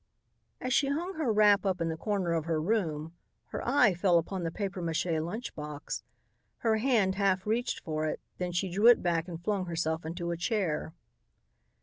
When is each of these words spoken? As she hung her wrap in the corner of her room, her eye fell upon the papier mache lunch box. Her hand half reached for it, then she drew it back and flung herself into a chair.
As 0.59 0.73
she 0.73 0.87
hung 0.87 1.13
her 1.19 1.31
wrap 1.31 1.63
in 1.79 1.89
the 1.89 1.95
corner 1.95 2.33
of 2.33 2.45
her 2.45 2.59
room, 2.59 3.13
her 3.49 3.61
eye 3.67 3.93
fell 3.93 4.17
upon 4.17 4.41
the 4.41 4.49
papier 4.49 4.81
mache 4.81 5.05
lunch 5.05 5.53
box. 5.53 6.03
Her 6.65 6.77
hand 6.77 7.13
half 7.13 7.45
reached 7.45 7.81
for 7.83 8.07
it, 8.07 8.19
then 8.39 8.51
she 8.51 8.71
drew 8.71 8.87
it 8.87 9.03
back 9.03 9.27
and 9.27 9.39
flung 9.43 9.67
herself 9.67 10.03
into 10.03 10.31
a 10.31 10.37
chair. 10.37 10.95